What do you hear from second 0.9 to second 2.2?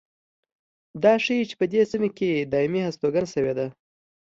دا ښيي چې په دې سیمه